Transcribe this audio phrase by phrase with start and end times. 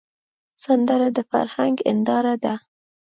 [0.63, 2.53] سندره د فرهنګ هنداره ده